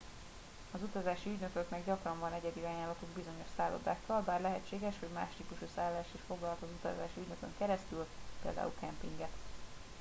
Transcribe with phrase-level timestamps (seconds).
[0.71, 6.13] az utazási ügynököknek gyakran van egyedi ajánlatuk bizonyos szállodákkal bár lehetséges hogy más típusú szállást
[6.13, 8.05] is foglalhat utazási ügynökön keresztül
[8.41, 9.29] például kempinget